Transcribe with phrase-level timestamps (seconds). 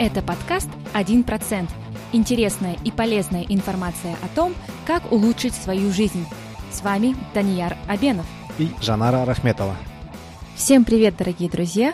[0.00, 1.68] Это подкаст «1%».
[2.14, 4.54] Интересная и полезная информация о том,
[4.86, 6.24] как улучшить свою жизнь.
[6.72, 8.24] С вами Данияр Абенов.
[8.58, 9.76] И Жанара Рахметова.
[10.56, 11.92] Всем привет, дорогие друзья!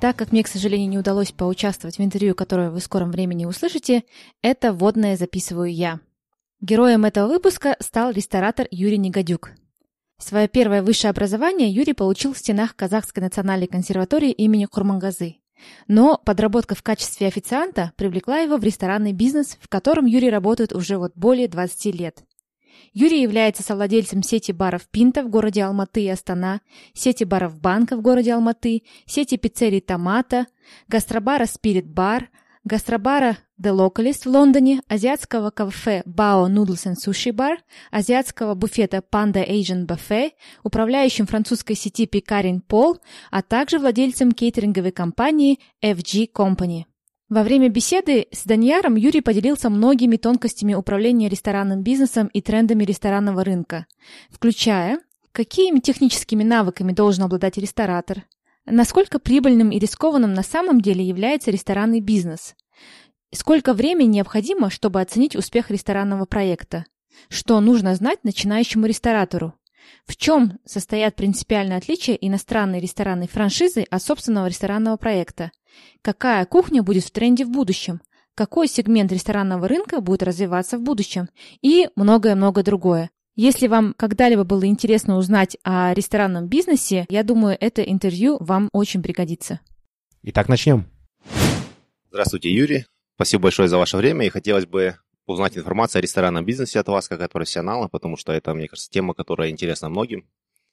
[0.00, 3.44] Так как мне, к сожалению, не удалось поучаствовать в интервью, которое вы в скором времени
[3.44, 4.02] услышите,
[4.42, 6.00] это вводное записываю я.
[6.60, 9.52] Героем этого выпуска стал ресторатор Юрий Негодюк.
[10.18, 15.36] Свое первое высшее образование Юрий получил в стенах Казахской национальной консерватории имени Курмангазы.
[15.88, 20.98] Но подработка в качестве официанта привлекла его в ресторанный бизнес, в котором Юрий работает уже
[20.98, 22.24] вот более 20 лет.
[22.92, 26.60] Юрий является совладельцем сети баров «Пинта» в городе Алматы и Астана,
[26.94, 30.46] сети баров «Банка» в городе Алматы, сети пиццерий «Томата»,
[30.88, 32.30] гастробара «Спирит Бар»,
[32.66, 37.58] гастробара The Localist в Лондоне, азиатского кафе Bao Noodles and Sushi Bar,
[37.92, 40.32] азиатского буфета Panda Asian Buffet,
[40.64, 42.98] управляющим французской сети пекарен Пол,
[43.30, 46.84] а также владельцем кейтеринговой компании FG Company.
[47.28, 53.44] Во время беседы с Даньяром Юрий поделился многими тонкостями управления ресторанным бизнесом и трендами ресторанного
[53.44, 53.86] рынка,
[54.30, 58.24] включая какими техническими навыками должен обладать ресторатор,
[58.66, 62.56] Насколько прибыльным и рискованным на самом деле является ресторанный бизнес?
[63.32, 66.84] Сколько времени необходимо, чтобы оценить успех ресторанного проекта?
[67.28, 69.54] Что нужно знать начинающему ресторатору?
[70.04, 75.52] В чем состоят принципиальные отличия иностранной ресторанной франшизы от собственного ресторанного проекта?
[76.02, 78.00] Какая кухня будет в тренде в будущем?
[78.34, 81.28] Какой сегмент ресторанного рынка будет развиваться в будущем?
[81.62, 83.10] И многое-многое другое.
[83.38, 89.02] Если вам когда-либо было интересно узнать о ресторанном бизнесе, я думаю, это интервью вам очень
[89.02, 89.60] пригодится.
[90.22, 90.86] Итак, начнем.
[92.08, 92.86] Здравствуйте, Юрий.
[93.16, 94.24] Спасибо большое за ваше время.
[94.24, 98.32] И хотелось бы узнать информацию о ресторанном бизнесе от вас, как от профессионала, потому что
[98.32, 100.26] это, мне кажется, тема, которая интересна многим.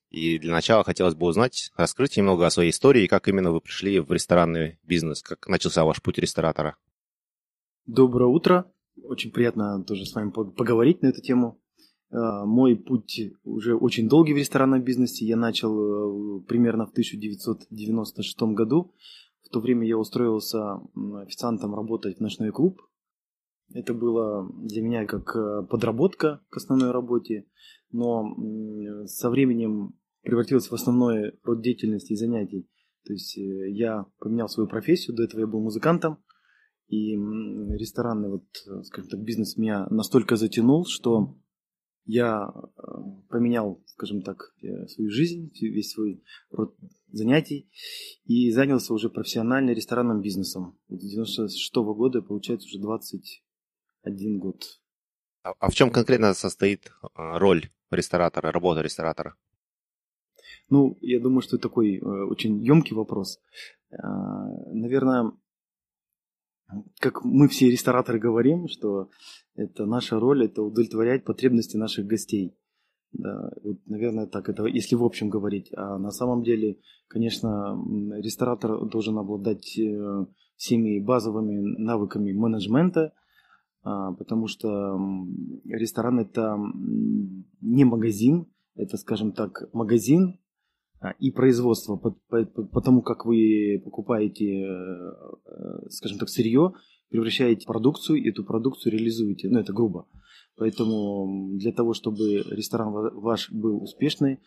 [0.09, 3.59] И для начала хотелось бы узнать, раскрыть немного о своей истории и как именно вы
[3.59, 6.77] пришли в ресторанный бизнес, как начался ваш путь ресторатора.
[7.87, 8.71] Доброе утро.
[9.03, 11.59] Очень приятно тоже с вами поговорить на эту тему.
[12.13, 15.25] А, мой путь уже очень долгий в ресторанном бизнесе.
[15.25, 18.93] Я начал э, примерно в 1996 году.
[19.43, 20.79] В то время я устроился
[21.23, 22.81] официантом работать в ночной клуб.
[23.73, 27.47] Это было для меня как э, подработка к основной работе,
[27.91, 28.35] но
[29.05, 32.69] со временем превратилось в основной род деятельности и занятий.
[33.05, 36.19] То есть э, я поменял свою профессию, до этого я был музыкантом,
[36.89, 38.45] и ресторанный вот,
[38.83, 41.35] скажем так, бизнес меня настолько затянул, что
[42.05, 42.81] я э,
[43.29, 46.75] поменял, скажем так, э, свою жизнь, весь свой род
[47.11, 47.69] занятий
[48.25, 50.77] и занялся уже профессионально ресторанным бизнесом.
[50.89, 54.63] С 96 -го года, получается, уже 21 год.
[55.43, 59.35] А, а в чем конкретно состоит а, роль ресторатора, работа ресторатора?
[60.69, 63.39] Ну, я думаю, что это такой э, очень емкий вопрос.
[63.91, 65.33] Наверное,
[66.99, 69.09] как мы все рестораторы говорим, что
[69.55, 72.55] это наша роль, это удовлетворять потребности наших гостей.
[73.11, 75.69] Да, вот, наверное, так это, если в общем говорить.
[75.75, 77.77] А на самом деле, конечно,
[78.17, 80.25] ресторатор должен обладать э,
[80.55, 83.13] всеми базовыми навыками менеджмента,
[83.83, 84.97] а, потому что
[85.65, 86.57] ресторан это
[87.61, 90.39] не магазин, это, скажем так, магазин
[91.11, 96.73] и производство, потому как вы покупаете, э, скажем так, сырье,
[97.09, 99.49] превращаете продукцию, и эту продукцию реализуете.
[99.49, 100.07] Ну, это грубо.
[100.55, 104.39] Поэтому для того, чтобы ресторан ваш был успешный,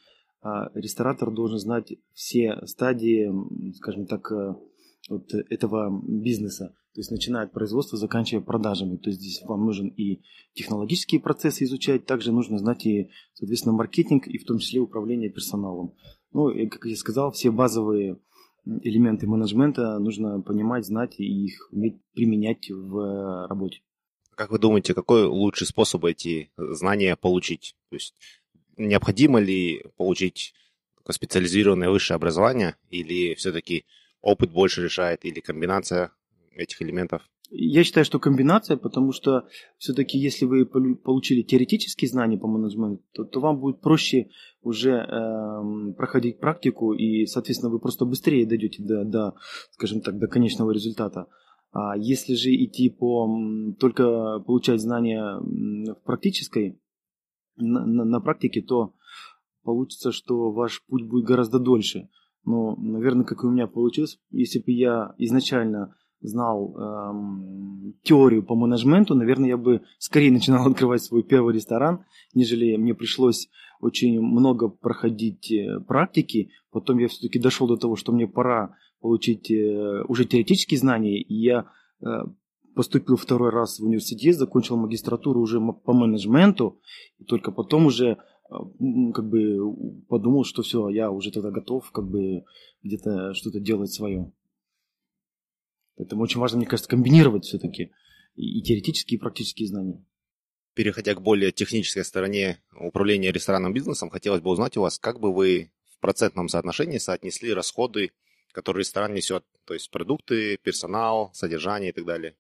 [0.43, 3.31] а, ресторатор должен знать все стадии,
[3.75, 4.55] скажем так, э,
[5.09, 6.75] вот этого бизнеса.
[6.95, 8.97] То есть начиная от производства, заканчивая продажами.
[8.97, 10.23] То есть здесь вам нужен и
[10.55, 15.95] технологические процессы изучать, также нужно знать и, соответственно, маркетинг, и в том числе управление персоналом.
[16.33, 18.19] Ну, и, как я сказал, все базовые
[18.65, 23.83] элементы менеджмента нужно понимать, знать и их уметь применять в э, работе.
[24.35, 27.77] Как вы думаете, какой лучший способ эти знания получить?
[27.91, 28.15] То есть
[28.77, 30.55] необходимо ли получить
[31.09, 33.87] специализированное высшее образование или все-таки
[34.27, 36.11] опыт больше решает или комбинация
[36.57, 37.23] этих элементов?
[37.51, 39.47] Я считаю, что комбинация, потому что
[39.79, 44.31] все-таки если вы получили теоретические знания по менеджменту, то, то вам будет проще
[44.63, 49.35] уже э, проходить практику, и, соответственно, вы просто быстрее дойдете до, до,
[49.71, 51.29] скажем так, до конечного результата.
[51.71, 53.29] А если же идти по
[53.79, 56.81] только получать знания в практической,
[57.55, 58.95] на, на, на практике, то
[59.63, 62.09] получится, что ваш путь будет гораздо дольше.
[62.47, 68.55] Но, наверное, как и у меня получилось, если бы я изначально знал эм, теорию по
[68.55, 72.05] менеджменту, наверное, я бы скорее начинал открывать свой первый ресторан,
[72.35, 73.49] нежели мне пришлось
[73.81, 76.51] очень много проходить э, практики.
[76.71, 81.35] Потом я все-таки дошел до того, что мне пора получить э, уже теоретические знания, и
[81.35, 81.67] я
[82.75, 86.79] поступил второй раз в университет, закончил магистратуру уже по менеджменту,
[87.19, 92.45] и только потом уже как бы подумал, что все, я уже тогда готов как бы
[92.83, 94.33] где-то что-то делать свое.
[95.97, 97.91] Поэтому очень важно, мне кажется, комбинировать все-таки
[98.35, 100.05] и теоретические, и практические знания.
[100.75, 105.33] Переходя к более технической стороне управления ресторанным бизнесом, хотелось бы узнать у вас, как бы
[105.33, 108.13] вы в процентном соотношении соотнесли расходы,
[108.53, 112.37] которые ресторан несет, то есть продукты, персонал, содержание и так далее.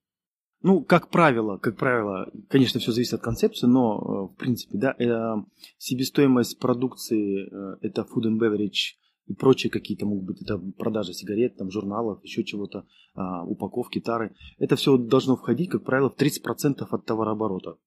[0.63, 4.95] Ну, как правило, как правило, конечно, все зависит от концепции, но э, в принципе, да,
[4.99, 5.43] э,
[5.79, 11.57] себестоимость продукции э, это food and beverage и прочие какие-то могут быть, это продажа сигарет,
[11.57, 14.35] там, журналов, еще чего-то, а, упаковки, тары.
[14.59, 17.73] Это все должно входить, как правило, в 30% от товарооборота.
[17.73, 17.79] То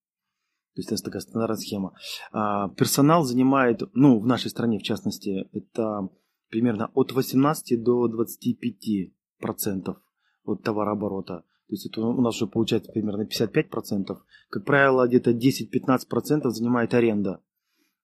[0.76, 1.94] есть это такая стандартная схема.
[2.32, 6.10] А, персонал занимает, ну, в нашей стране, в частности, это
[6.50, 9.96] примерно от 18 до 25%
[10.44, 11.44] от товарооборота.
[11.70, 14.18] То есть это у нас уже получается примерно 55%.
[14.50, 17.42] Как правило, где-то 10-15% занимает аренда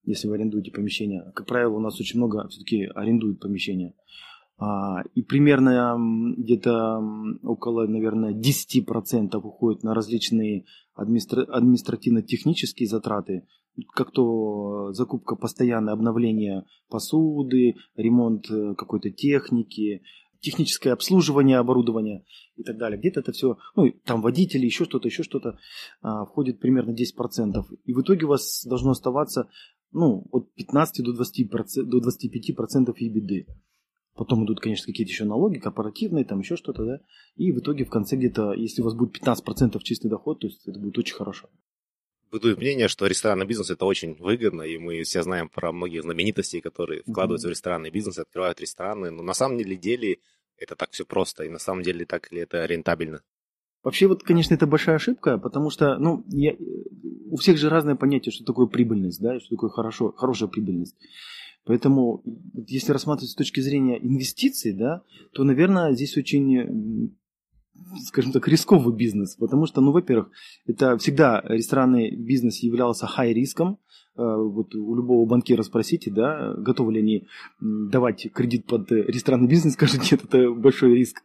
[0.06, 1.32] если вы арендуете помещение.
[1.34, 3.94] Как правило, у нас очень много все-таки арендуют помещения.
[4.58, 5.98] А, и примерно
[6.38, 7.02] где-то
[7.44, 10.66] около, наверное, 10% уходит на различные
[10.96, 13.48] администра- административно-технические затраты,
[13.94, 20.04] как то закупка постоянное обновление посуды, ремонт э, какой-то техники,
[20.46, 22.24] техническое обслуживание оборудования
[22.56, 23.00] и так далее.
[23.00, 25.58] Где-то это все, ну, там водители, еще что-то, еще что-то,
[26.02, 27.66] а, входит примерно 10%.
[27.84, 29.50] И в итоге у вас должно оставаться
[29.92, 33.46] ну, от 15 до, 20%, до 25% EBITDA.
[34.14, 37.00] Потом идут, конечно, какие-то еще налоги, корпоративные, там еще что-то, да.
[37.36, 40.68] И в итоге в конце где-то, если у вас будет 15% чистый доход, то есть
[40.68, 41.50] это будет очень хорошо.
[42.32, 46.60] Бытует мнение, что ресторанный бизнес это очень выгодно, и мы все знаем про многих знаменитостей,
[46.60, 47.52] которые вкладываются mm-hmm.
[47.52, 49.12] в ресторанный бизнес, открывают рестораны.
[49.12, 50.18] Но на самом деле, деле
[50.58, 53.22] это так все просто, и на самом деле так ли это рентабельно?
[53.84, 56.56] Вообще, вот, конечно, это большая ошибка, потому что, ну, я,
[57.30, 60.96] у всех же разное понятие, что такое прибыльность, да, что такое хорошо, хорошая прибыльность.
[61.66, 62.24] Поэтому,
[62.68, 65.04] если рассматривать с точки зрения инвестиций, да,
[65.34, 67.16] то, наверное, здесь очень,
[68.04, 70.30] скажем так, рисковый бизнес, потому что, ну, во-первых,
[70.66, 73.80] это всегда ресторанный бизнес являлся хай-риском,
[74.18, 77.28] э, вот у любого банкира спросите, да, готовы ли они
[77.60, 81.22] давать кредит под ресторанный бизнес, скажут, нет, это большой риск.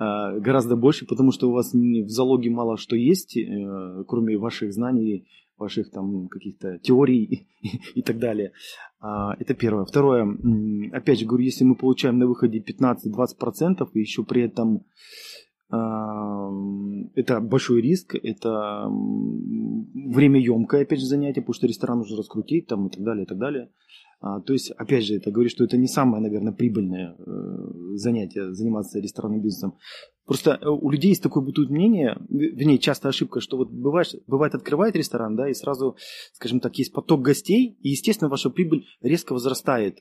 [0.00, 4.72] А, гораздо больше, потому что у вас в залоге мало что есть, э, кроме ваших
[4.72, 5.28] знаний,
[5.58, 7.48] ваших там каких-то теорий
[7.94, 8.52] и так далее.
[8.98, 9.84] А, это первое.
[9.84, 10.26] Второе,
[10.92, 14.86] опять же говорю, если мы получаем на выходе 15-20%, и еще при этом
[15.72, 22.88] это большой риск, это время емкое, опять же, занятие, потому что ресторан нужно раскрутить там,
[22.88, 23.70] и так далее, и так далее.
[24.22, 28.52] А, то есть, опять же, это говорит, что это не самое, наверное, прибыльное э, занятие,
[28.52, 29.78] заниматься ресторанным бизнесом.
[30.26, 34.54] Просто э, у людей есть такое бытует мнение, вернее, часто ошибка, что вот бывает, бывает
[34.54, 35.96] открывает ресторан, да, и сразу,
[36.32, 40.00] скажем так, есть поток гостей, и, естественно, ваша прибыль резко возрастает.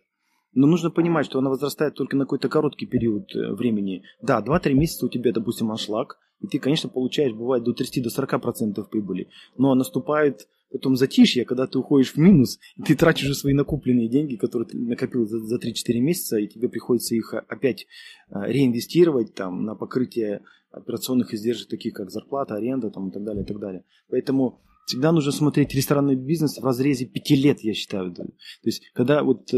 [0.53, 4.03] Но нужно понимать, что она возрастает только на какой-то короткий период э, времени.
[4.21, 9.29] Да, 2-3 месяца у тебя, допустим, аншлаг, и ты, конечно, получаешь, бывает, до 30-40% прибыли.
[9.57, 14.07] Но наступает потом затишье, когда ты уходишь в минус, и ты тратишь уже свои накопленные
[14.07, 17.87] деньги, которые ты накопил за, за 3-4 месяца, и тебе приходится их опять
[18.29, 23.43] а, реинвестировать там, на покрытие операционных издержек, таких как зарплата, аренда там, и так далее,
[23.43, 23.83] и так далее.
[24.09, 28.11] Поэтому всегда нужно смотреть ресторанный бизнес в разрезе 5 лет, я считаю.
[28.13, 28.25] То
[28.63, 29.57] есть, когда вот э,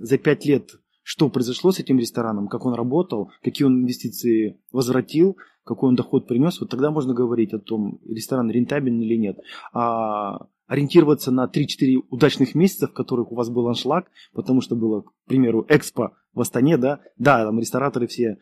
[0.00, 0.70] за 5 лет
[1.04, 6.28] что произошло с этим рестораном, как он работал, какие он инвестиции возвратил, какой он доход
[6.28, 9.36] принес, вот тогда можно говорить о том, ресторан рентабельный или нет.
[9.72, 15.02] А ориентироваться на 3-4 удачных месяца, в которых у вас был аншлаг, потому что было,
[15.02, 18.38] к примеру, экспо в Астане, да, да, там рестораторы все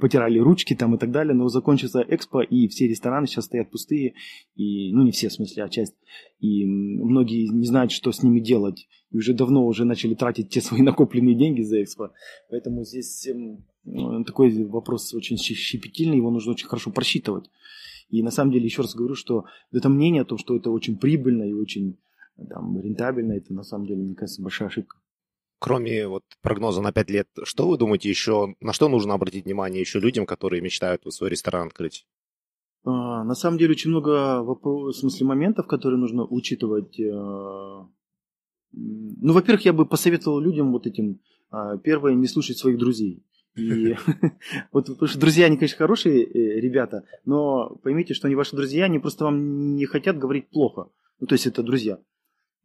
[0.00, 4.14] потирали ручки там и так далее, но закончится экспо, и все рестораны сейчас стоят пустые,
[4.54, 5.94] и, ну не все, в смысле, а часть,
[6.40, 10.60] и многие не знают, что с ними делать, и уже давно уже начали тратить те
[10.60, 12.12] свои накопленные деньги за экспо,
[12.50, 13.26] поэтому здесь
[13.84, 17.50] ну, такой вопрос очень щепетильный, его нужно очень хорошо просчитывать.
[18.10, 20.96] И на самом деле, еще раз говорю, что это мнение о том, что это очень
[20.96, 21.98] прибыльно и очень
[22.48, 24.96] там, рентабельно, это на самом деле, мне кажется, большая ошибка.
[25.58, 29.80] Кроме вот прогноза на 5 лет, что вы думаете еще, на что нужно обратить внимание
[29.80, 32.06] еще людям, которые мечтают свой ресторан открыть?
[32.84, 36.98] А, на самом деле очень много вопрос, в смысле моментов, которые нужно учитывать.
[37.00, 37.84] Э,
[38.72, 43.24] ну, во-первых, я бы посоветовал людям вот этим, а, первое, не слушать своих друзей.
[43.56, 43.96] И
[44.72, 48.84] вот потому что друзья, они, конечно, хорошие э, ребята, но поймите, что они ваши друзья,
[48.84, 50.88] они просто вам не хотят говорить плохо.
[51.20, 51.98] Ну, то есть это друзья.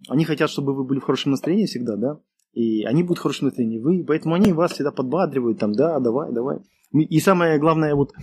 [0.08, 2.20] Они хотят, чтобы вы были в хорошем настроении всегда, да,
[2.54, 6.32] и они будут в хорошем настроении, вы, поэтому они вас всегда подбадривают, там, да, давай,
[6.32, 6.60] давай.
[6.92, 8.14] И самое главное, вот,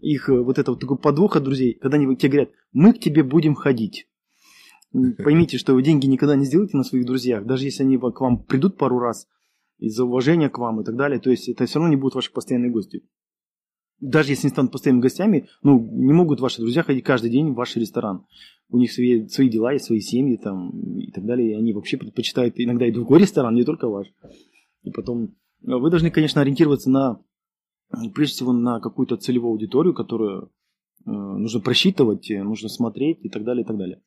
[0.00, 3.00] их э, вот это вот такой подвох от друзей, когда они тебе говорят, мы к
[3.00, 4.08] тебе будем ходить.
[5.18, 8.44] Поймите, что вы деньги никогда не сделаете на своих друзьях, даже если они к вам
[8.44, 9.26] придут пару раз
[9.78, 12.32] из-за уважения к вам и так далее, то есть это все равно не будут ваши
[12.32, 13.02] постоянные гости.
[14.00, 17.54] Даже если они станут постоянными гостями, ну, не могут ваши друзья ходить каждый день в
[17.54, 18.24] ваш ресторан.
[18.70, 21.96] У них свои, свои дела, есть свои семьи там и так далее, и они вообще
[21.96, 24.06] предпочитают иногда и другой ресторан, не только ваш.
[24.82, 25.28] И потом э,
[25.74, 27.20] вы должны, конечно, ориентироваться на,
[28.14, 30.50] прежде всего, на какую-то целевую аудиторию, которую
[31.04, 34.00] э, нужно просчитывать, нужно смотреть и так далее, и так далее.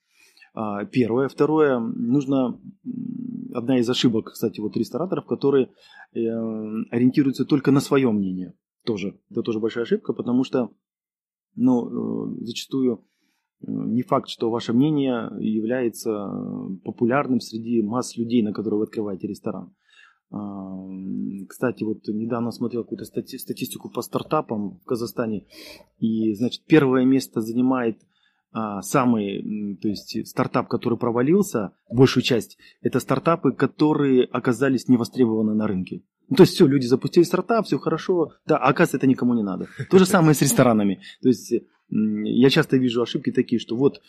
[0.53, 1.27] А, первое.
[1.27, 2.59] Второе, нужно,
[3.53, 5.69] одна из ошибок, кстати, вот рестораторов, которые
[6.13, 6.19] э,
[6.91, 8.53] ориентируются только на свое мнение.
[8.85, 10.71] Тоже, это тоже большая ошибка, потому что,
[11.55, 13.05] ну, э, зачастую
[13.61, 16.27] э, не факт, что ваше мнение является
[16.83, 19.73] популярным среди масс людей, на которые вы открываете ресторан.
[20.31, 20.87] А,
[21.47, 25.45] кстати, вот недавно смотрел какую-то статистику по стартапам в Казахстане,
[25.99, 28.01] и, значит, первое место занимает
[28.81, 35.67] самый, то есть стартап, который провалился, большую часть, это стартапы, которые оказались не востребованы на
[35.67, 36.03] рынке.
[36.29, 39.43] Ну, то есть все, люди запустили стартап, все хорошо, да, а оказывается это никому не
[39.43, 39.67] надо.
[39.89, 41.01] То же самое с ресторанами.
[41.21, 41.53] То есть
[41.89, 44.01] я часто вижу ошибки такие, что вот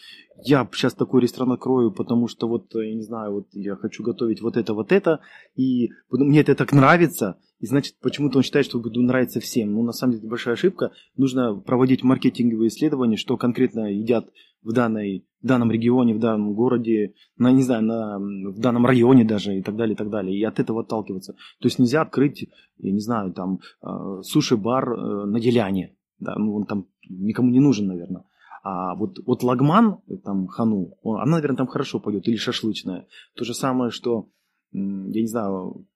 [0.44, 4.40] я сейчас такой ресторан открою, потому что вот, я не знаю, вот я хочу готовить
[4.40, 5.20] вот это, вот это,
[5.54, 9.72] и мне это так нравится, и значит, почему-то он считает, что буду нравиться всем.
[9.72, 10.92] Ну, на самом деле, это большая ошибка.
[11.16, 14.28] Нужно проводить маркетинговые исследования, что конкретно едят
[14.60, 19.24] в, данной, в данном регионе, в данном городе, на, не знаю, на, в данном районе
[19.24, 20.38] даже и так далее, и так далее.
[20.38, 21.32] И от этого отталкиваться.
[21.32, 25.96] То есть нельзя открыть, я не знаю, там, э, суши-бар э, на Деляне.
[26.18, 28.26] Да, ну, он там никому не нужен, наверное.
[28.62, 33.06] А вот, вот лагман, там, хану, он, она, наверное, там хорошо пойдет, или шашлычная.
[33.34, 34.28] То же самое, что,
[34.72, 35.86] я не знаю,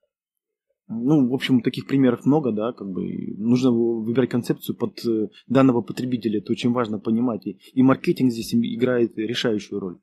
[0.88, 3.02] ну, в общем, таких примеров много, да, как бы
[3.36, 7.46] нужно выбирать концепцию под э, данного потребителя, это очень важно понимать.
[7.46, 9.98] И, и маркетинг здесь играет решающую роль.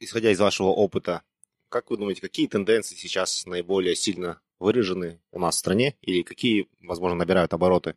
[0.00, 1.22] Исходя из вашего опыта,
[1.68, 6.66] как вы думаете, какие тенденции сейчас наиболее сильно выражены у нас в стране или какие,
[6.80, 7.94] возможно, набирают обороты?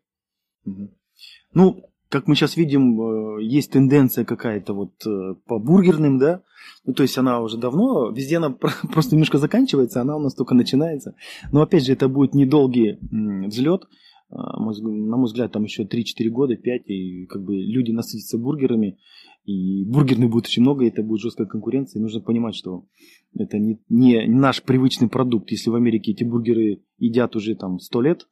[1.53, 6.41] Ну, как мы сейчас видим, э, есть тенденция какая-то вот э, по бургерным, да,
[6.86, 8.50] ну, то есть она уже давно, везде она
[8.94, 11.15] просто немножко заканчивается, она у нас только начинается.
[11.51, 13.00] Но опять же, это будет недолгий
[13.48, 13.88] взлет,
[14.30, 18.98] а, на мой взгляд, там еще 3-4 года, 5, и как бы люди насытятся бургерами,
[19.46, 22.86] и бургерных будет очень много, и это будет жесткая конкуренция, и нужно понимать, что
[23.34, 25.50] это не, не наш привычный продукт.
[25.51, 28.27] Если в Америке эти бургеры едят уже там 100 лет,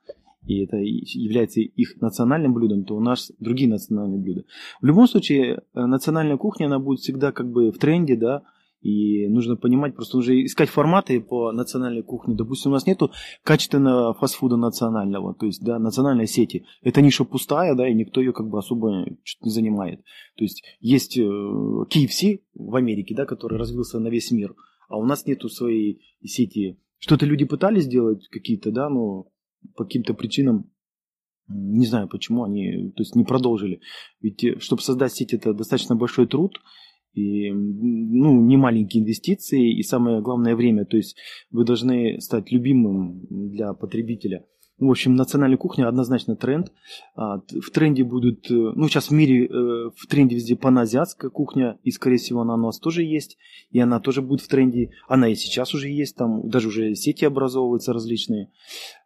[0.46, 4.46] и это является их национальным блюдом, то у нас другие национальные блюда.
[4.82, 8.44] В любом случае, э, национальная кухня, она будет всегда как бы в тренде, да,
[8.82, 12.36] и нужно понимать, просто уже искать форматы по национальной кухне.
[12.36, 13.12] Допустим, у нас нету
[13.44, 16.66] качественного фастфуда национального, то есть, да, национальной сети.
[16.82, 19.06] Это ниша пустая, да, и никто ее как бы особо
[19.42, 20.00] не занимает.
[20.38, 24.56] То есть, есть э, KFC в Америке, да, который развился на весь мир,
[24.88, 26.80] а у нас нету своей сети.
[27.00, 29.28] Что-то люди пытались сделать какие-то, да, но
[29.76, 30.72] по каким-то причинам,
[31.48, 33.82] не знаю почему, они то есть не продолжили.
[34.22, 36.60] Ведь э, чтобы создать сеть, это достаточно большой труд,
[37.14, 40.86] и ну, не маленькие инвестиции, и самое главное время.
[40.86, 41.18] То есть
[41.50, 44.46] вы должны стать любимым для потребителя–
[44.80, 46.72] в общем, национальная кухня однозначно тренд.
[47.16, 51.78] А, в тренде будут, э, ну, сейчас в мире э, в тренде везде паноазиатская кухня,
[51.84, 53.38] и, скорее всего, она у нас тоже есть,
[53.72, 54.92] и она тоже будет в тренде.
[55.10, 58.52] Она и сейчас уже есть, там даже уже сети образовываются различные.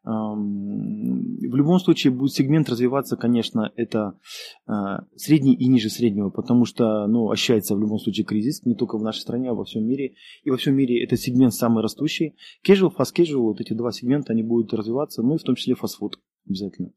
[0.06, 4.20] В любом случае будет сегмент развиваться, конечно, это
[4.66, 8.98] а, средний и ниже среднего, потому что, ну, ощущается в любом случае кризис, не только
[8.98, 10.16] в нашей стране, а во всем мире.
[10.44, 12.36] И во всем мире этот сегмент самый растущий.
[12.68, 15.76] Casual, fast casual, вот эти два сегмента, они будут развиваться, ну и в том числе
[15.76, 16.92] фастфуд обязательно.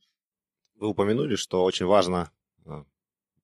[0.75, 2.33] Вы упомянули, что очень важно
[2.65, 2.85] а,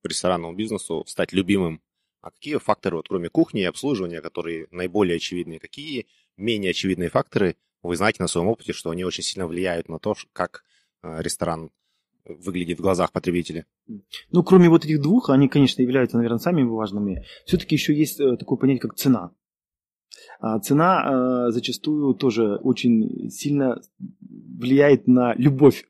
[0.02, 1.80] ресторанному бизнесу стать любимым.
[2.20, 7.56] А какие факторы, вот кроме кухни и обслуживания, которые наиболее очевидные, какие менее очевидные факторы
[7.82, 10.64] вы знаете на своем опыте, что они очень сильно влияют на то, как
[11.02, 11.70] а, ресторан
[12.24, 13.66] выглядит в глазах потребителя?
[14.30, 17.24] Ну, кроме вот этих двух, они, конечно, являются, наверное, самыми важными.
[17.46, 19.32] Все-таки еще есть э, такое понятие, как цена.
[20.44, 23.80] А цена э, зачастую тоже очень сильно
[24.58, 25.88] влияет на любовь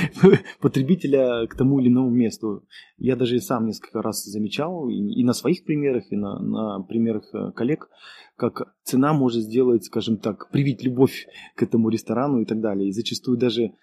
[0.60, 2.64] потребителя к тому или иному месту.
[2.98, 7.32] Я даже и сам несколько раз замечал, и, на своих примерах, и на, на примерах
[7.32, 7.88] э, коллег,
[8.34, 12.88] как цена может сделать, скажем так, привить любовь к этому ресторану и так далее.
[12.88, 13.74] И зачастую даже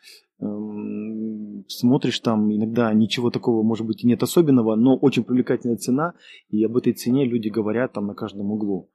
[0.41, 6.15] эм, смотришь там, иногда ничего такого, может быть, и нет особенного, но очень привлекательная цена,
[6.49, 8.89] и об этой цене люди говорят там на каждом углу.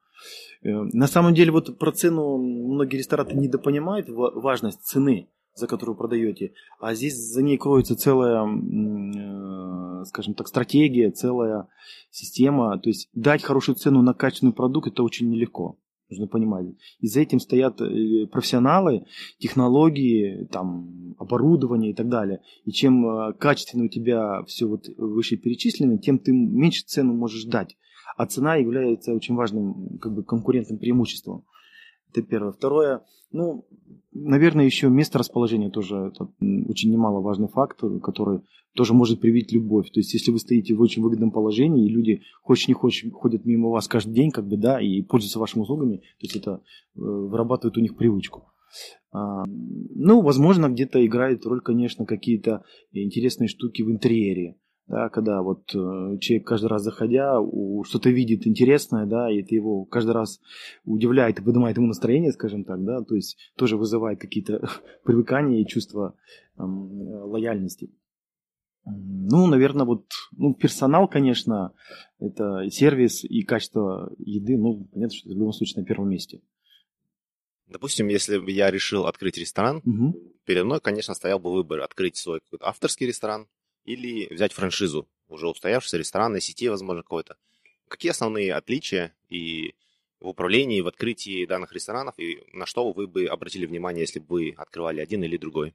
[0.63, 6.53] Э, на самом деле, вот про цену многие рестораторы недопонимают важность цены, за которую продаете,
[6.79, 11.67] а здесь за ней кроется целая э, скажем так, стратегия, целая
[12.11, 12.77] система.
[12.79, 15.79] То есть дать хорошую цену на качественный продукт это очень нелегко.
[16.09, 16.67] Нужно понимать.
[16.99, 19.05] И за этим стоят э, профессионалы,
[19.39, 22.41] технологии, там, оборудование и так далее.
[22.63, 27.75] И чем качественно у тебя все вот вышеперечислено, тем ты меньше цену можешь дать.
[28.17, 31.45] А цена является очень важным как бы, конкурентным преимуществом.
[32.09, 32.51] Это первое.
[32.51, 33.67] Второе, ну,
[34.11, 38.41] наверное, еще место расположения тоже это очень немаловажный факт, который
[38.73, 39.91] тоже может привить любовь.
[39.91, 43.45] То есть, если вы стоите в очень выгодном положении, и люди, хочешь не хочешь, ходят
[43.45, 46.59] мимо вас каждый день, как бы, да, и пользуются вашими услугами, то есть это э,
[46.95, 48.51] вырабатывает у них привычку.
[49.11, 54.57] А, ну, возможно, где-то играет роль, конечно, какие-то интересные штуки в интерьере
[54.87, 57.39] да, когда вот э, человек каждый раз заходя
[57.83, 60.39] что-то видит интересное, да, и это его каждый раз
[60.85, 64.69] удивляет и поднимает ему настроение, скажем так, да, то есть тоже вызывает какие-то
[65.03, 66.15] привыкания и чувство
[66.57, 67.91] эм, лояльности.
[68.85, 71.73] Ну, наверное, вот ну, персонал, конечно,
[72.19, 76.41] это сервис и качество еды, ну, понятно, что это в любом случае на первом месте.
[77.67, 80.17] Допустим, если бы я решил открыть ресторан, угу.
[80.45, 83.47] передо мной, конечно, стоял бы выбор открыть свой авторский ресторан
[83.87, 87.37] или взять франшизу уже устоявшейся ресторанной сети, возможно, какой-то.
[87.87, 89.73] Какие основные отличия и
[90.19, 94.25] в управлении, в открытии данных ресторанов, и на что вы бы обратили внимание, если бы
[94.29, 95.73] вы открывали один или другой?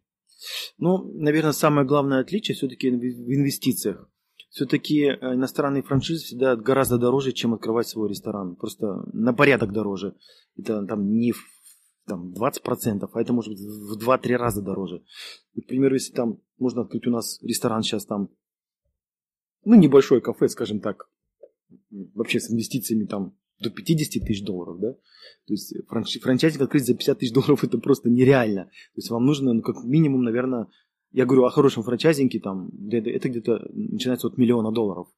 [0.78, 4.09] Ну, наверное, самое главное отличие все-таки в инвестициях.
[4.50, 8.57] Все-таки э, иностранные франшизы всегда гораздо дороже, чем открывать свой ресторан.
[8.57, 10.14] Просто на порядок дороже.
[10.59, 11.42] Это там не в
[12.06, 15.02] там, 20%, а это может быть в 2-3 раза дороже.
[15.56, 18.28] К примеру, если там можно открыть у нас ресторан сейчас там,
[19.64, 21.09] ну, небольшое кафе, скажем так,
[22.14, 26.21] вообще с инвестициями там до 50 тысяч долларов, да, то есть франч...
[26.21, 28.64] франчайзинг открыть за 50 тысяч долларов это просто нереально.
[28.64, 30.66] То есть вам нужно, ну, как минимум, наверное,
[31.12, 35.09] я говорю о хорошем франчайзинге, там, это где-то начинается от миллиона долларов.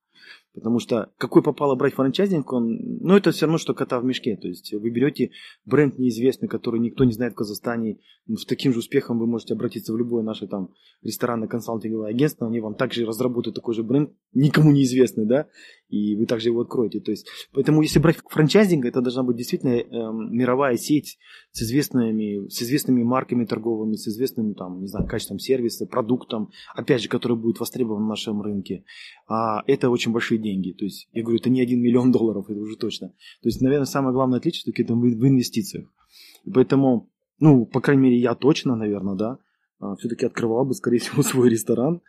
[0.55, 4.37] Потому что какой попало брать франчайзинг, он, ну, это все равно, что кота в мешке.
[4.37, 5.31] То есть вы берете
[5.65, 9.93] бренд неизвестный, который никто не знает в Казахстане, с таким же успехом вы можете обратиться
[9.93, 10.71] в любое наше там
[11.03, 15.49] ресторанное консалтинговое агентство, они вам также разработают такой же бренд, никому неизвестный, да,
[15.89, 17.01] и вы также его откроете.
[17.01, 21.19] То есть, поэтому если брать франчайзинг, это должна быть действительно э, мировая сеть
[21.53, 27.03] с известными, с известными марками торговыми, с известным там, не знаю, качеством сервиса, продуктом, опять
[27.03, 28.85] же, который будет востребован на нашем рынке.
[29.29, 30.73] А это очень большие деньги.
[30.73, 33.09] То есть, я говорю, это не один миллион долларов, это уже точно.
[33.09, 35.89] То есть, наверное, самое главное отличие все-таки это в инвестициях.
[36.45, 39.39] И поэтому, ну, по крайней мере, я точно, наверное, да,
[39.81, 42.01] а, все-таки открывал бы, скорее всего, свой ресторан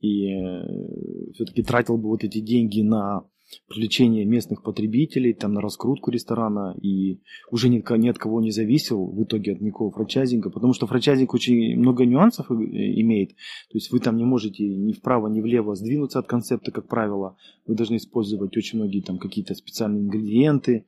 [0.00, 3.24] и э, все-таки тратил бы вот эти деньги на
[3.68, 9.06] привлечение местных потребителей, там, на раскрутку ресторана, и уже ни, ни от кого не зависел
[9.06, 14.00] в итоге от никакого франчайзинга, потому что франчайзинг очень много нюансов имеет, то есть вы
[14.00, 17.36] там не можете ни вправо, ни влево сдвинуться от концепта, как правило,
[17.66, 20.86] вы должны использовать очень многие там какие-то специальные ингредиенты,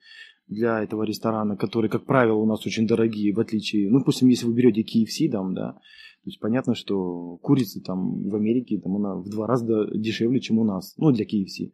[0.48, 4.44] для этого ресторана, которые, как правило, у нас очень дорогие, в отличие, ну, допустим, если
[4.44, 9.16] вы берете KFC, там, да, то есть понятно, что курица там в Америке, там она
[9.16, 11.72] в два раза дешевле, чем у нас, ну, для KFC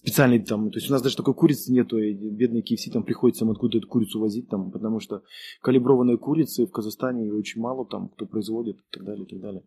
[0.00, 3.44] специальный там, то есть у нас даже такой курицы нету, и бедные KFC там приходится
[3.44, 5.22] им откуда эту курицу возить там, потому что
[5.60, 9.62] калиброванные курицы в Казахстане очень мало там, кто производит и так далее, и так далее.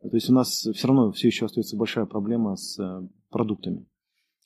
[0.00, 3.86] То есть у нас все равно все еще остается большая проблема с э, продуктами,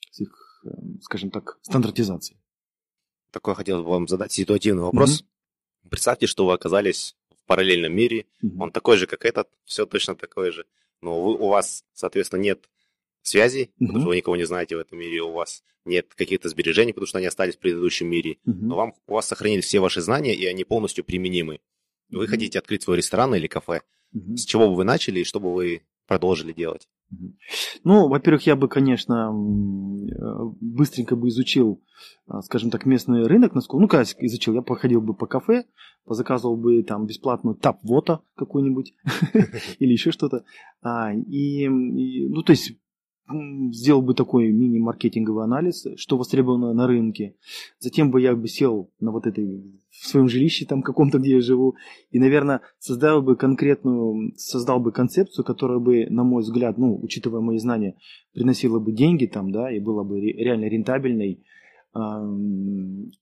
[0.09, 0.69] с их, э,
[1.01, 2.39] скажем так, стандартизацией.
[3.31, 5.21] Такой хотел бы вам задать ситуативный вопрос.
[5.21, 5.89] Mm-hmm.
[5.89, 8.57] Представьте, что вы оказались в параллельном мире, mm-hmm.
[8.59, 10.65] он такой же, как этот, все точно такое же,
[11.01, 12.67] но вы, у вас, соответственно, нет
[13.27, 13.87] связей, uh-huh.
[13.87, 17.07] потому что вы никого не знаете в этом мире, у вас нет каких-то сбережений, потому
[17.07, 18.53] что они остались в предыдущем мире, uh-huh.
[18.53, 21.59] но вам, у вас сохранились все ваши знания, и они полностью применимы.
[22.09, 22.27] Вы uh-huh.
[22.27, 23.81] хотите открыть свой ресторан или кафе.
[24.15, 24.35] Uh-huh.
[24.35, 26.87] С чего бы вы начали и что бы вы продолжили делать?
[27.83, 29.31] Ну, во-первых, я бы, конечно,
[30.59, 31.81] быстренько бы изучил,
[32.27, 35.65] а, скажем так, местный рынок, насколько, ну, как изучил, я походил бы по кафе,
[36.03, 38.93] позаказывал бы там бесплатную тап-вота какую-нибудь
[39.79, 40.43] или еще что-то.
[40.81, 42.73] А, и, ну, то есть
[43.71, 47.35] сделал бы такой мини-маркетинговый анализ, что востребовано на рынке.
[47.79, 51.41] Затем бы я бы сел на вот этой, в своем жилище там каком-то, где я
[51.41, 51.75] живу,
[52.11, 57.41] и, наверное, создал бы конкретную, создал бы концепцию, которая бы, на мой взгляд, ну, учитывая
[57.41, 57.95] мои знания,
[58.33, 61.43] приносила бы деньги там, да, и была бы реально рентабельной,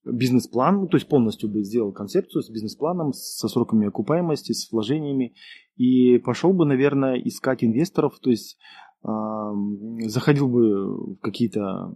[0.04, 5.34] бизнес-план, ну, то есть полностью бы сделал концепцию с бизнес-планом, со сроками окупаемости, с вложениями,
[5.78, 8.58] и пошел бы, наверное, искать инвесторов, то есть
[9.06, 11.94] заходил бы в какие-то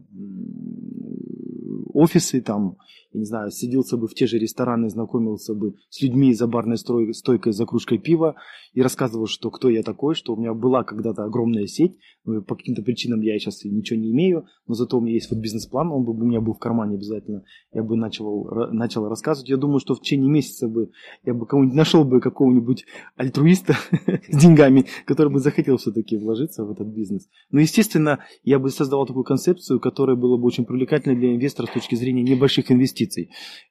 [1.94, 2.78] офисы там
[3.12, 6.78] я не знаю, сиделся бы в те же рестораны, знакомился бы с людьми за барной
[6.78, 8.36] стойкой, за кружкой пива
[8.74, 12.84] и рассказывал, что кто я такой, что у меня была когда-то огромная сеть, по каким-то
[12.84, 16.12] причинам я сейчас ничего не имею, но зато у меня есть вот бизнес-план, он бы
[16.12, 17.44] у меня был в кармане обязательно,
[17.74, 19.50] я бы начал, начал рассказывать.
[19.50, 20.92] Я думаю, что в течение месяца бы
[21.26, 23.76] я бы кого-нибудь нашел бы какого-нибудь альтруиста
[24.30, 27.28] с деньгами, который бы захотел все-таки вложиться в этот бизнес.
[27.50, 31.74] Но, естественно, я бы создавал такую концепцию, которая была бы очень привлекательной для инвестора с
[31.74, 32.99] точки зрения небольших инвестиций.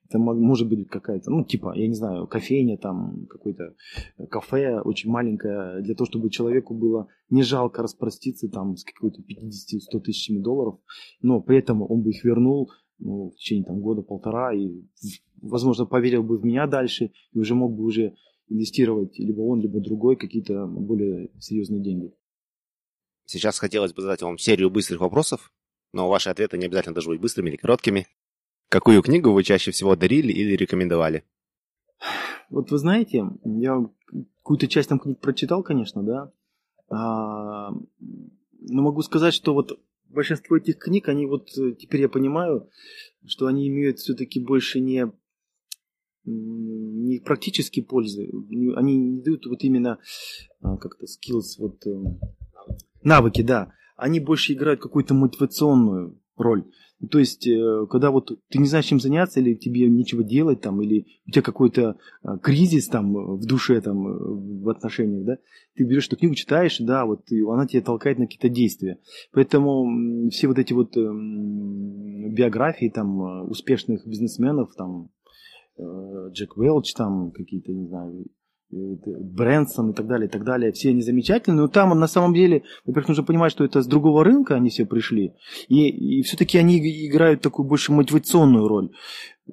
[0.08, 3.74] Это может быть какая-то, ну, типа, я не знаю, кофейня, там, какое-то
[4.30, 10.00] кафе очень маленькое, для того, чтобы человеку было не жалко распроститься там с какой-то 50-100
[10.00, 10.80] тысячами долларов,
[11.20, 14.82] но при этом он бы их вернул ну, в течение там, года-полтора и,
[15.42, 18.14] возможно, поверил бы в меня дальше и уже мог бы уже
[18.48, 22.14] инвестировать либо он, либо другой какие-то более серьезные деньги.
[23.26, 25.52] Сейчас хотелось бы задать вам серию быстрых вопросов,
[25.92, 28.06] но ваши ответы не обязательно должны быть быстрыми или короткими.
[28.68, 31.24] Какую книгу вы чаще всего дарили или рекомендовали?
[32.50, 33.84] Вот вы знаете, я
[34.42, 36.32] какую-то часть там книг прочитал, конечно, да,
[36.90, 39.78] а, но могу сказать, что вот
[40.08, 42.68] большинство этих книг, они вот э, теперь я понимаю,
[43.26, 45.10] что они имеют все-таки больше не
[46.24, 48.30] не практические пользы,
[48.76, 49.98] они не дают вот именно
[50.60, 52.20] а, как-то skills, вот эм,
[53.02, 56.64] навыки, да, они больше играют какую-то мотивационную роль.
[57.10, 60.82] То есть, э, когда вот ты не знаешь, чем заняться, или тебе нечего делать, там,
[60.82, 65.38] или у тебя какой-то а, кризис там в душе, там, в отношениях, да,
[65.76, 68.98] ты берешь эту книгу, читаешь, да, вот и она тебя толкает на какие-то действия.
[69.32, 75.10] Поэтому все вот эти вот эм, биографии там успешных бизнесменов, там,
[75.76, 78.26] э, Джек Уэлч, там, какие-то, не знаю,
[78.70, 82.64] Брэнсон и так далее, и так далее, все они замечательные, но там на самом деле,
[82.84, 85.32] во-первых, нужно понимать, что это с другого рынка они все пришли,
[85.68, 88.90] и, и все-таки они играют такую больше мотивационную роль.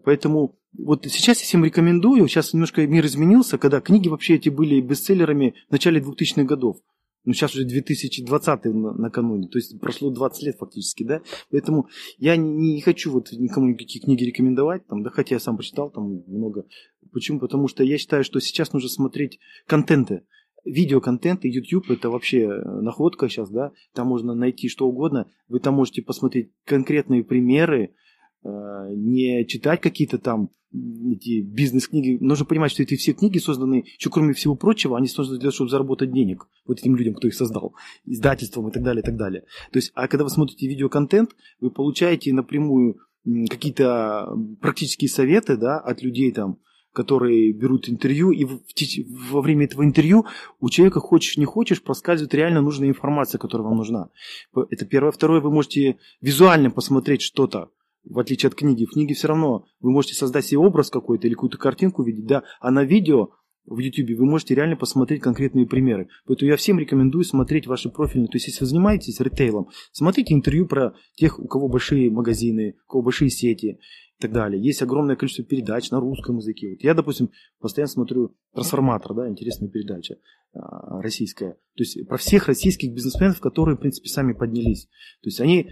[0.03, 4.81] Поэтому вот сейчас я всем рекомендую, сейчас немножко мир изменился, когда книги вообще эти были
[4.81, 6.77] бестселлерами в начале 2000-х годов
[7.25, 12.73] ну, сейчас уже 2020 накануне, то есть прошло 20 лет фактически, да, поэтому я не,
[12.75, 16.65] не хочу вот никому никакие книги рекомендовать, там, да, хотя я сам прочитал там много.
[17.11, 17.39] Почему?
[17.39, 20.23] Потому что я считаю, что сейчас нужно смотреть контенты,
[20.63, 25.75] видеоконтент и YouTube это вообще находка сейчас, да, там можно найти что угодно, вы там
[25.75, 27.93] можете посмотреть конкретные примеры,
[28.45, 30.49] Э, не читать какие-то там
[31.13, 32.17] эти бизнес-книги.
[32.21, 35.55] Нужно понимать, что эти все книги созданы, еще кроме всего прочего, они созданы для того,
[35.55, 39.15] чтобы заработать денег вот этим людям, кто их создал, издательством и так далее, и так
[39.15, 39.43] далее.
[39.71, 42.97] То есть, а когда вы смотрите видеоконтент, вы получаете напрямую
[43.49, 46.59] какие-то практические советы да, от людей там,
[46.93, 50.25] которые берут интервью, и во время этого интервью
[50.59, 54.09] у человека, хочешь не хочешь, проскальзывает реально нужная информация, которая вам нужна.
[54.69, 55.11] Это первое.
[55.11, 57.69] Второе, вы можете визуально посмотреть что-то,
[58.05, 58.85] в отличие от книги.
[58.85, 62.43] В книге все равно вы можете создать себе образ какой-то или какую-то картинку видеть, да,
[62.59, 63.29] а на видео
[63.65, 66.07] в YouTube вы можете реально посмотреть конкретные примеры.
[66.25, 68.27] Поэтому я всем рекомендую смотреть ваши профильные.
[68.27, 72.91] То есть, если вы занимаетесь ритейлом, смотрите интервью про тех, у кого большие магазины, у
[72.91, 73.79] кого большие сети
[74.17, 74.63] и так далее.
[74.63, 76.71] Есть огромное количество передач на русском языке.
[76.71, 80.17] Вот я, допустим, постоянно смотрю «Трансформатор», да, интересная передача
[80.53, 81.53] а, российская.
[81.75, 84.85] То есть, про всех российских бизнесменов, которые, в принципе, сами поднялись.
[85.21, 85.69] То есть, они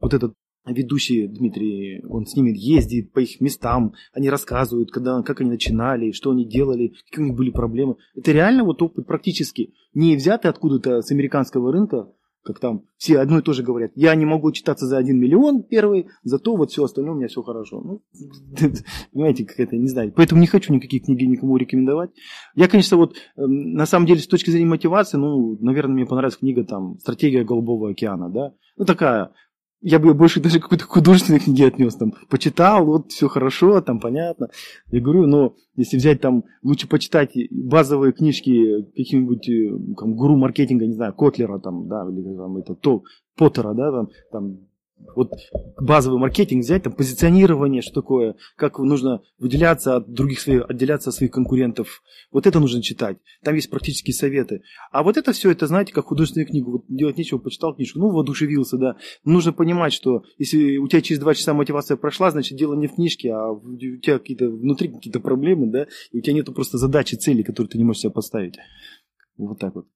[0.00, 0.34] вот этот
[0.70, 6.12] ведущий Дмитрий, он с ними ездит по их местам, они рассказывают, когда, как они начинали,
[6.12, 7.96] что они делали, какие у них были проблемы.
[8.14, 12.08] Это реально вот опыт практически не взятый откуда-то с американского рынка,
[12.44, 15.62] как там все одно и то же говорят, я не могу читаться за один миллион
[15.62, 17.80] первый, зато вот все остальное у меня все хорошо.
[17.80, 18.02] Ну,
[19.12, 20.12] понимаете, как это, не знаю.
[20.14, 22.10] Поэтому не хочу никаких книг никому рекомендовать.
[22.54, 26.36] Я, конечно, вот эм, на самом деле с точки зрения мотивации, ну, наверное, мне понравилась
[26.36, 28.52] книга там «Стратегия Голубого океана», да.
[28.76, 29.30] Ну, такая
[29.82, 34.48] я бы больше даже какой-то художественной книги отнес, там, почитал, вот, все хорошо, там, понятно.
[34.90, 40.86] Я говорю, но если взять там, лучше почитать базовые книжки каких-нибудь э, там, гуру маркетинга,
[40.86, 43.02] не знаю, Котлера, там, да, или там, это, то,
[43.36, 44.58] Поттера, да, там, там
[45.14, 45.32] вот
[45.78, 51.16] базовый маркетинг взять, там позиционирование, что такое, как нужно выделяться от других своих, отделяться от
[51.16, 52.02] своих конкурентов.
[52.30, 53.18] Вот это нужно читать.
[53.42, 54.62] Там есть практические советы.
[54.90, 56.72] А вот это все, это, знаете, как художественную книгу.
[56.72, 58.96] Вот делать нечего, почитал книжку, ну, воодушевился, да.
[59.24, 62.94] нужно понимать, что если у тебя через два часа мотивация прошла, значит, дело не в
[62.94, 67.16] книжке, а у тебя какие-то внутри какие-то проблемы, да, и у тебя нету просто задачи,
[67.16, 68.56] цели, которые ты не можешь себе поставить.
[69.36, 69.86] Вот так вот.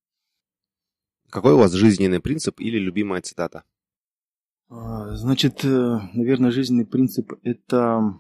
[1.31, 3.65] Какой у вас жизненный принцип или любимая цитата?
[4.69, 8.15] А, значит, э, наверное, жизненный принцип это...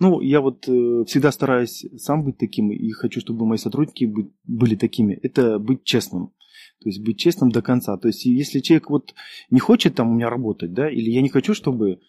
[0.00, 4.12] Ну, я вот э, всегда стараюсь сам быть таким и хочу, чтобы мои сотрудники
[4.44, 5.14] были такими.
[5.22, 6.32] Это быть честным.
[6.80, 7.96] То есть быть честным до конца.
[7.96, 9.14] То есть если человек вот
[9.50, 12.00] не хочет там у меня работать, да, или я не хочу, чтобы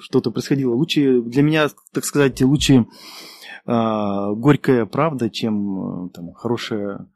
[0.00, 0.74] что-то происходило.
[0.74, 2.86] Лучше для меня, так сказать, лучше
[3.64, 7.08] горькая правда, чем там, хорошая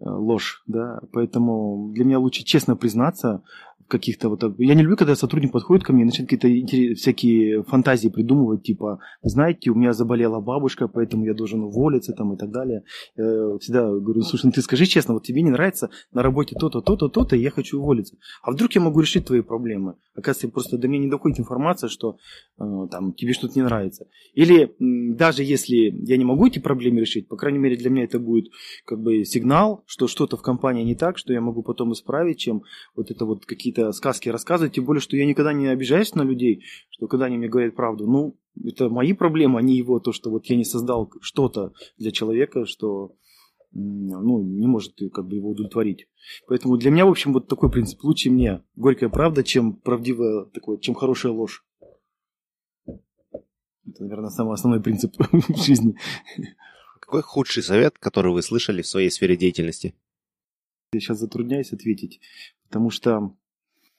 [0.00, 3.42] ложь, да, поэтому для меня лучше честно признаться
[3.90, 4.42] каких-то вот...
[4.58, 9.00] Я не люблю, когда сотрудник подходит ко мне и начинает какие-то всякие фантазии придумывать, типа,
[9.22, 12.84] знаете, у меня заболела бабушка, поэтому я должен уволиться там и так далее.
[13.16, 16.80] Я всегда говорю, слушай, ну ты скажи честно, вот тебе не нравится на работе то-то,
[16.80, 18.16] то-то, то-то, и я хочу уволиться.
[18.42, 19.96] А вдруг я могу решить твои проблемы?
[20.14, 22.16] Оказывается, просто до меня не доходит информация, что
[22.58, 24.06] э, там тебе что-то не нравится.
[24.34, 28.18] Или даже если я не могу эти проблемы решить, по крайней мере для меня это
[28.18, 28.50] будет
[28.84, 32.62] как бы сигнал, что что-то в компании не так, что я могу потом исправить, чем
[32.94, 36.22] вот это вот какие-то какие-то сказки рассказывать, тем более, что я никогда не обижаюсь на
[36.22, 40.12] людей, что когда они мне говорят правду, ну, это мои проблемы, а не его, то,
[40.12, 43.14] что вот я не создал что-то для человека, что
[43.72, 46.08] ну, не может как бы его удовлетворить.
[46.48, 48.02] Поэтому для меня, в общем, вот такой принцип.
[48.02, 51.64] Лучше мне горькая правда, чем правдивая такое, чем хорошая ложь.
[52.86, 55.94] Это, наверное, самый основной принцип в жизни.
[57.00, 59.94] Какой худший совет, который вы слышали в своей сфере деятельности?
[60.92, 62.20] Я сейчас затрудняюсь ответить,
[62.68, 63.36] потому что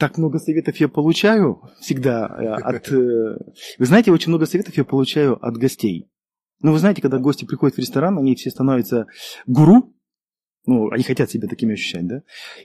[0.02, 2.92] так много советов я получаю всегда э, от...
[2.92, 3.38] Э,
[3.78, 6.10] вы знаете, очень много советов я получаю от гостей.
[6.62, 9.06] Ну, вы знаете, когда гости приходят в ресторан, они все становятся
[9.46, 9.94] гуру,
[10.66, 12.24] ну, они хотят себя такими ощущать, да,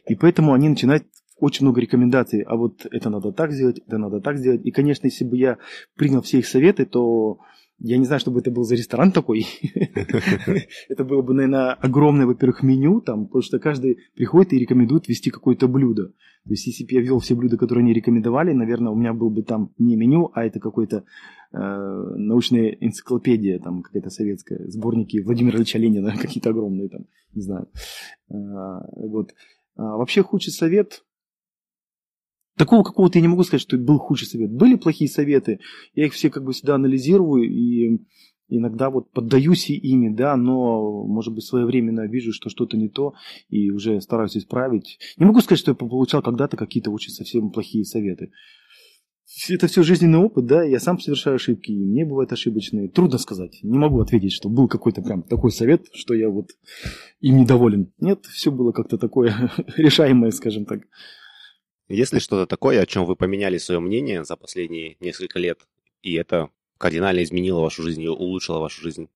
[0.09, 1.05] и поэтому они начинают
[1.38, 4.64] очень много рекомендаций, а вот это надо так сделать, это надо так сделать.
[4.64, 5.59] И, конечно, если бы я
[5.94, 7.40] принял все их советы, то
[7.78, 9.46] я не знаю, чтобы это был за ресторан такой.
[10.88, 15.30] Это было бы, наверное, огромное, во-первых, меню, там, потому что каждый приходит и рекомендует вести
[15.30, 16.08] какое-то блюдо.
[16.44, 19.30] То есть, если бы я вел все блюда, которые они рекомендовали, наверное, у меня был
[19.30, 21.04] бы там не меню, а это какой-то
[21.52, 27.68] э, научная энциклопедия, там, какая-то советская, сборники Владимира Ильича Ленина, какие-то огромные там, не знаю.
[28.30, 28.34] Э,
[28.96, 29.34] вот.
[29.76, 31.04] А вообще, худший совет,
[32.56, 34.50] Такого какого-то я не могу сказать, что был худший совет.
[34.50, 35.60] Были плохие советы,
[35.94, 37.98] я их все как бы всегда анализирую и
[38.48, 43.14] иногда вот поддаюсь ими, да, но, может быть, своевременно вижу, что что-то не то,
[43.48, 44.98] и уже стараюсь исправить.
[45.16, 48.30] Не могу сказать, что я получал когда-то какие-то очень совсем плохие советы.
[49.48, 52.88] Это все жизненный опыт, да, я сам совершаю ошибки, и мне бывают ошибочные.
[52.88, 56.50] Трудно сказать, не могу ответить, что был какой-то прям такой совет, что я вот
[57.20, 57.92] им недоволен.
[57.98, 60.82] Нет, все было как-то такое решаемое, скажем так.
[61.88, 65.61] Есть ли что-то такое, о чем вы поменяли свое мнение за последние несколько лет,
[66.03, 69.09] и это кардинально изменило вашу жизнь и улучшило вашу жизнь?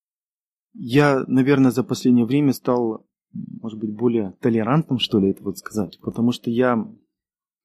[0.73, 5.99] Я, наверное, за последнее время стал, может быть, более толерантным, что ли, это вот сказать,
[6.01, 6.87] потому что я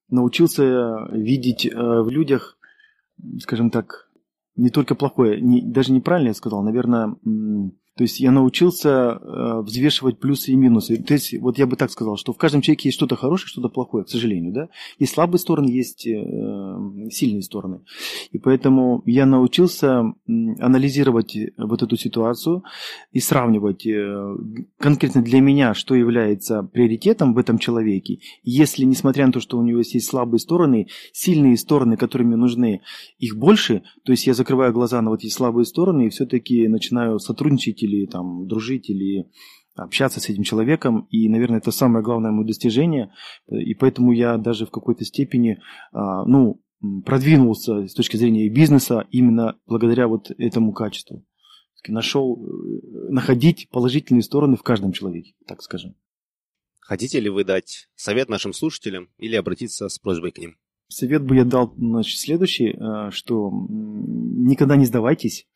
[0.10, 2.58] научился видеть э, в людях,
[3.40, 4.10] скажем так,
[4.56, 7.16] не только плохое, не, даже неправильно я сказал, наверное,
[7.96, 10.98] то есть я научился э, взвешивать плюсы и минусы.
[10.98, 13.70] То есть вот я бы так сказал, что в каждом человеке есть что-то хорошее, что-то
[13.70, 14.52] плохое, к сожалению.
[14.52, 14.70] Да?
[15.00, 16.12] Есть слабые стороны, есть э,
[17.10, 17.82] сильные стороны.
[18.32, 22.64] И поэтому я научился анализировать вот эту ситуацию
[23.14, 24.36] и сравнивать э,
[24.78, 28.20] конкретно для меня, что является приоритетом в этом человеке.
[28.44, 32.82] Если, несмотря на то, что у него есть слабые стороны, сильные стороны, которые мне нужны,
[33.20, 37.20] их больше, то есть я закрываю глаза на вот эти слабые стороны и все-таки начинаю
[37.20, 39.30] сотрудничать или там дружить, или
[39.76, 41.08] общаться с этим человеком.
[41.10, 43.12] И, наверное, это самое главное мое достижение.
[43.48, 45.60] И поэтому я даже в какой-то степени,
[45.92, 46.62] а, ну,
[47.06, 51.26] продвинулся с точки зрения бизнеса именно благодаря вот этому качеству.
[51.88, 55.94] Нашел э, находить положительные стороны в каждом человеке, так скажем.
[56.80, 60.58] Хотите ли вы дать совет нашим слушателям или обратиться с просьбой к ним?
[60.88, 65.48] Совет бы я дал значит, следующий, э, что никогда не сдавайтесь,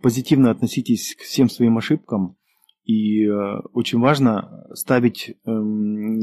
[0.00, 2.36] позитивно относитесь к всем своим ошибкам,
[2.84, 5.34] и э, очень важно ставить, э,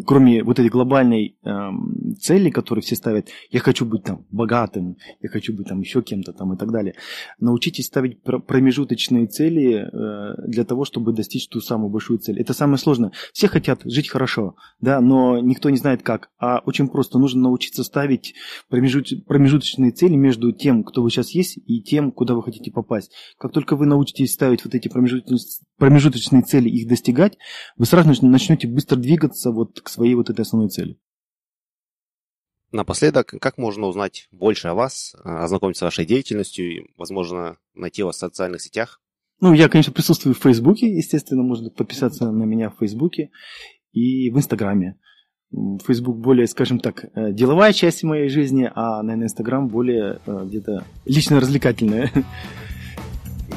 [0.05, 1.49] кроме вот этой глобальной э,
[2.19, 6.33] цели, которую все ставят, я хочу быть там богатым, я хочу быть там еще кем-то
[6.33, 6.95] там и так далее,
[7.39, 12.39] научитесь ставить промежуточные цели э, для того, чтобы достичь ту самую большую цель.
[12.39, 13.11] Это самое сложное.
[13.33, 16.29] Все хотят жить хорошо, да, но никто не знает как.
[16.39, 18.33] А очень просто нужно научиться ставить
[18.69, 23.11] промежут, промежуточные цели между тем, кто вы сейчас есть, и тем, куда вы хотите попасть.
[23.37, 25.39] Как только вы научитесь ставить вот эти промежуточные,
[25.77, 27.37] промежуточные цели, их достигать,
[27.77, 30.97] вы сразу начнете быстро двигаться вот к своей вот этой основной цели.
[32.71, 38.17] Напоследок, как можно узнать больше о вас, ознакомиться с вашей деятельностью и, возможно, найти вас
[38.17, 39.01] в социальных сетях?
[39.41, 43.31] Ну, я, конечно, присутствую в Фейсбуке, естественно, можно подписаться на меня в Фейсбуке
[43.91, 44.99] и в Инстаграме.
[45.51, 50.83] Фейсбук более, скажем так, э, деловая часть моей жизни, а, наверное, Инстаграм более э, где-то
[51.05, 52.11] лично развлекательная.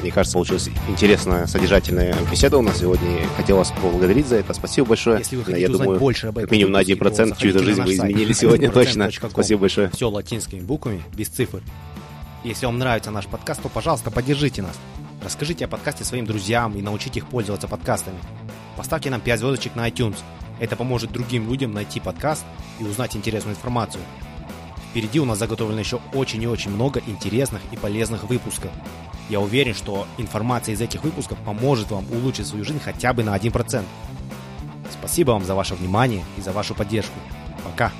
[0.03, 3.25] Мне кажется, получилась интересная, содержательная беседа у нас сегодня.
[3.37, 4.53] Хотел вас поблагодарить за это.
[4.53, 5.19] Спасибо большое.
[5.19, 7.41] Если вы Я хотите узнать думаю, больше об этом как минимум на выпуске, 1% то
[7.41, 9.05] чью-то жизнь вы изменили сегодня точно.
[9.05, 9.31] 1%.com.
[9.31, 9.91] Спасибо большое.
[9.91, 11.63] Все латинскими буквами, без цифр.
[12.43, 14.77] Если вам нравится наш подкаст, то, пожалуйста, поддержите нас.
[15.23, 18.19] Расскажите о подкасте своим друзьям и научите их пользоваться подкастами.
[18.77, 20.17] Поставьте нам 5 звездочек на iTunes.
[20.59, 22.45] Это поможет другим людям найти подкаст
[22.81, 24.03] и узнать интересную информацию.
[24.91, 28.73] Впереди у нас заготовлено еще очень и очень много интересных и полезных выпусков.
[29.29, 33.37] Я уверен, что информация из этих выпусков поможет вам улучшить свою жизнь хотя бы на
[33.37, 33.85] 1%.
[34.91, 37.19] Спасибо вам за ваше внимание и за вашу поддержку.
[37.65, 37.93] Пока!